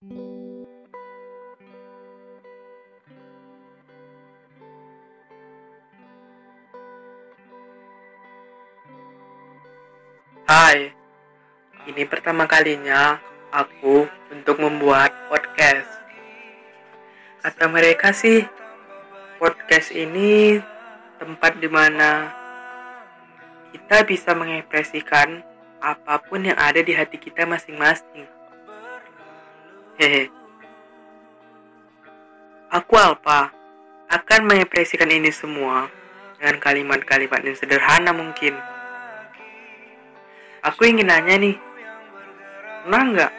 [0.00, 0.08] Hai,
[11.84, 13.20] ini pertama kalinya
[13.52, 15.84] aku untuk membuat podcast.
[17.44, 18.48] Kata mereka sih,
[19.36, 20.64] podcast ini
[21.20, 22.32] tempat di mana
[23.76, 25.44] kita bisa mengekspresikan
[25.84, 28.39] apa pun yang ada di hati kita masing-masing.
[30.00, 30.32] Hehe.
[32.72, 33.52] Aku Alpa
[34.08, 35.92] akan mengekspresikan ini semua
[36.40, 38.56] dengan kalimat-kalimat yang sederhana mungkin.
[40.64, 41.52] Aku ingin nanya nih,
[42.80, 43.32] pernah nggak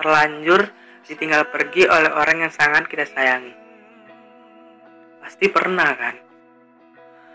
[0.00, 0.72] terlanjur
[1.04, 3.52] ditinggal pergi oleh orang yang sangat kita sayangi?
[5.20, 6.16] Pasti pernah kan?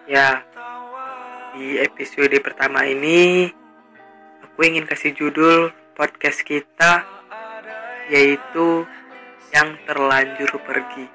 [0.10, 0.42] Ya,
[1.54, 3.46] di episode pertama ini
[4.42, 7.15] aku ingin kasih judul podcast kita
[8.10, 8.86] yaitu
[9.54, 11.08] yang terlanjur pergi.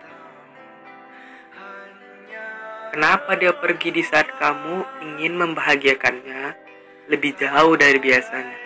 [2.90, 6.58] Kenapa dia pergi di saat kamu ingin membahagiakannya
[7.06, 8.58] lebih jauh dari biasanya?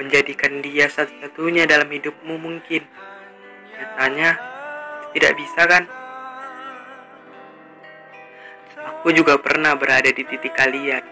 [0.00, 2.80] Menjadikan dia satu-satunya dalam hidupmu mungkin.
[3.76, 4.40] Nyatanya
[5.12, 5.84] tidak bisa kan?
[8.82, 11.04] Aku juga pernah berada di titik kalian.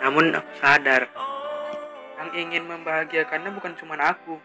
[0.00, 1.12] Namun aku sadar
[2.22, 4.38] yang ingin membahagiakannya bukan cuma aku.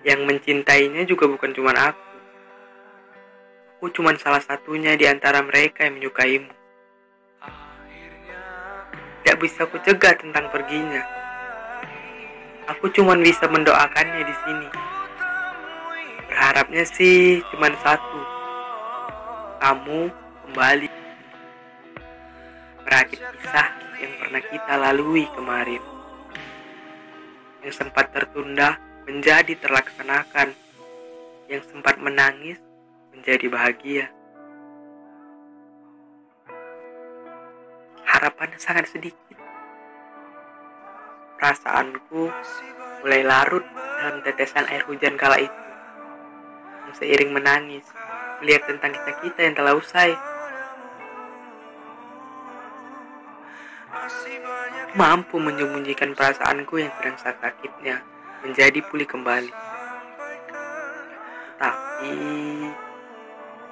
[0.00, 2.08] Yang mencintainya juga bukan cuma aku.
[3.76, 6.48] Aku cuma salah satunya di antara mereka yang menyukaimu.
[9.20, 11.04] Tidak bisa aku cegah tentang perginya.
[12.72, 14.68] Aku cuma bisa mendoakannya di sini.
[16.32, 18.20] Berharapnya sih cuma satu.
[19.60, 20.08] Kamu
[20.48, 20.88] kembali.
[22.88, 25.82] Merakit kisah yang pernah kita lalui kemarin.
[27.62, 30.58] Yang sempat tertunda menjadi terlaksanakan.
[31.46, 32.58] Yang sempat menangis
[33.14, 34.10] menjadi bahagia.
[38.02, 39.38] Harapan sangat sedikit.
[41.38, 42.30] Perasaanku
[43.06, 43.62] mulai larut
[44.02, 45.60] dalam tetesan air hujan kala itu.
[46.92, 47.88] Seiring menangis,
[48.44, 50.12] melihat tentang kita-kita yang telah usai.
[54.96, 57.96] Mampu menyembunyikan perasaanku yang sedang sakitnya
[58.40, 59.52] menjadi pulih kembali.
[61.60, 62.14] Tapi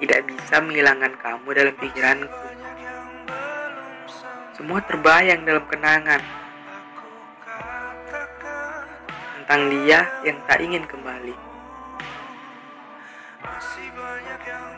[0.01, 2.39] tidak bisa menghilangkan kamu dalam pikiranku.
[4.57, 6.21] Semua terbayang dalam kenangan
[9.41, 11.35] tentang dia yang tak ingin kembali.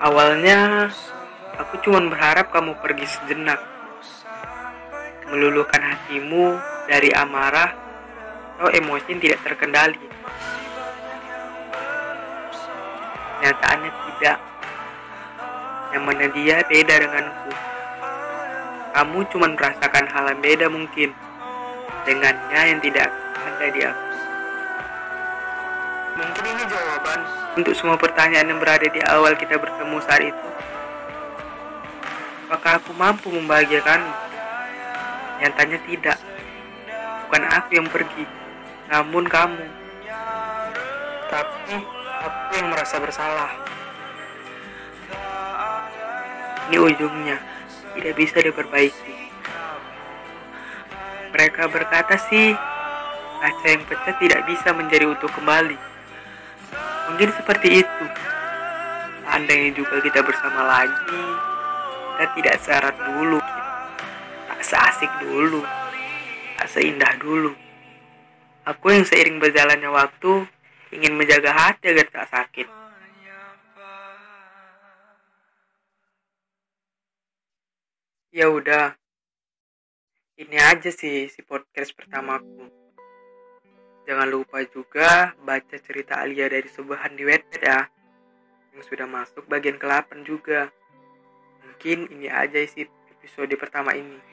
[0.03, 0.87] Awalnya
[1.59, 3.59] aku cuma berharap kamu pergi sejenak,
[5.33, 7.73] meluluhkan hatimu dari amarah
[8.53, 10.05] atau emosi yang tidak terkendali.
[13.41, 14.37] Nyataannya tidak.
[15.89, 17.51] Yang mana dia beda denganku.
[18.93, 21.09] Kamu cuma merasakan hal yang beda mungkin
[22.05, 24.05] dengannya yang tidak ada di aku.
[26.13, 27.19] Mungkin ini jawaban
[27.57, 30.47] untuk semua pertanyaan yang berada di awal kita bertemu saat itu.
[32.53, 34.22] Apakah aku mampu membahagiakanmu?
[35.41, 36.17] Nyatanya tidak.
[37.25, 38.25] Bukan aku yang pergi,
[38.93, 39.65] namun kamu.
[41.33, 41.75] Tapi
[42.21, 43.49] aku yang merasa bersalah.
[46.69, 47.37] Ini ujungnya,
[47.97, 49.17] tidak bisa diperbaiki.
[51.33, 52.53] Mereka berkata sih,
[53.41, 55.75] kaca yang pecah tidak bisa menjadi utuh kembali.
[57.09, 58.05] Mungkin seperti itu.
[59.23, 61.23] Andainya juga kita bersama lagi,
[62.13, 63.41] kita tidak serat dulu,
[64.73, 65.61] seasik dulu,
[66.57, 67.53] tak seindah dulu.
[68.65, 70.49] Aku yang seiring berjalannya waktu
[70.89, 72.65] ingin menjaga hati agar tak sakit.
[78.33, 78.97] Ya udah,
[80.41, 82.65] ini aja sih si podcast pertamaku.
[84.09, 87.29] Jangan lupa juga baca cerita Alia dari Subahan di
[87.61, 87.85] ya.
[88.73, 90.73] Yang sudah masuk bagian ke-8 juga.
[91.61, 94.32] Mungkin ini aja sih episode pertama ini.